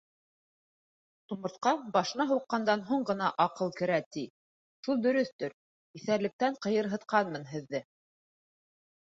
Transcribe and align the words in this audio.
Тумыртҡа 1.33 1.73
башына 1.97 2.25
һуҡҡандан 2.31 2.85
һуң 2.87 3.05
ғына 3.09 3.27
аҡыл 3.45 3.69
керә, 3.83 3.99
ти, 4.17 4.25
шул 4.89 5.05
дөрөҫтөр, 5.05 5.55
иҫәрлектән 6.01 6.59
ҡыйырһытҡанмын 6.67 7.47
һеҙҙе. 7.55 7.85